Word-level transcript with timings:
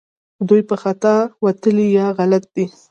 دوی 0.47 0.61
په 0.69 0.75
خطا 0.83 1.15
وتلي 1.45 1.87
یا 1.97 2.07
غلط 2.17 2.43
دي 2.55 2.65